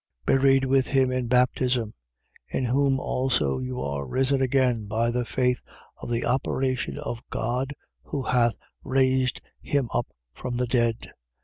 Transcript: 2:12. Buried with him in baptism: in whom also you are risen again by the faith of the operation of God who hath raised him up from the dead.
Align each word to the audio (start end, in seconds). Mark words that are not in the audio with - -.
2:12. 0.25 0.25
Buried 0.25 0.65
with 0.65 0.87
him 0.87 1.11
in 1.11 1.27
baptism: 1.27 1.93
in 2.49 2.65
whom 2.65 2.99
also 2.99 3.59
you 3.59 3.79
are 3.79 4.03
risen 4.07 4.41
again 4.41 4.87
by 4.87 5.11
the 5.11 5.23
faith 5.23 5.61
of 5.97 6.09
the 6.09 6.25
operation 6.25 6.97
of 6.97 7.21
God 7.29 7.75
who 8.05 8.23
hath 8.23 8.57
raised 8.83 9.41
him 9.61 9.89
up 9.93 10.07
from 10.33 10.57
the 10.57 10.65
dead. 10.65 10.97